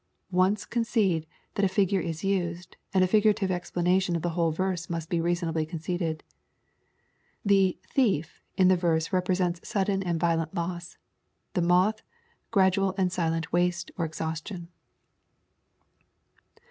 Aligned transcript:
Once 0.31 0.65
concede 0.65 1.27
that 1.53 1.63
a 1.63 1.67
figure 1.69 1.99
is 1.99 2.23
used, 2.23 2.75
and 2.91 3.03
a 3.03 3.07
figurative 3.07 3.51
explanation 3.51 4.15
of 4.15 4.23
the 4.23 4.31
whole 4.31 4.49
verse 4.49 4.89
must 4.89 5.11
be 5.11 5.21
reason 5.21 5.47
ably 5.47 5.63
conceded. 5.63 6.23
The" 7.45 7.77
thief 7.93 8.41
in 8.57 8.67
the 8.67 8.75
verse 8.75 9.13
represents 9.13 9.61
sudden 9.69 10.01
and 10.01 10.19
violent 10.19 10.55
loss, 10.55 10.97
the 11.53 11.61
"moth" 11.61 12.01
gradual 12.49 12.95
and 12.97 13.11
silent 13.11 13.53
waste 13.53 13.91
or 13.95 14.03
exhaustion. 14.05 14.69